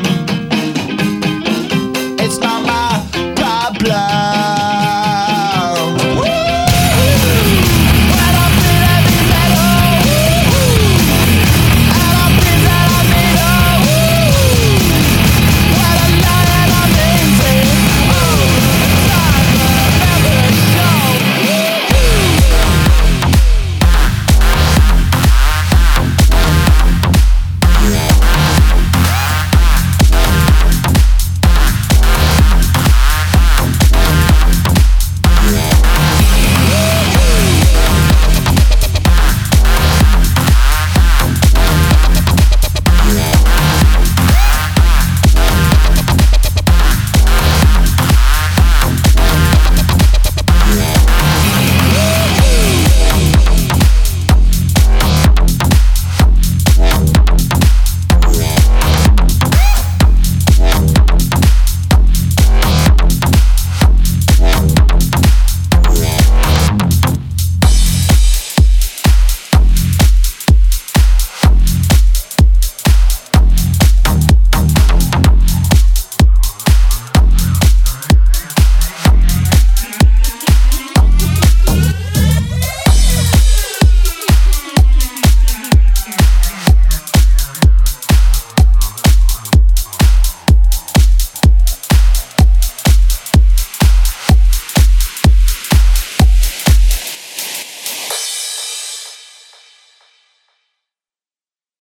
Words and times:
come. 0.00 0.27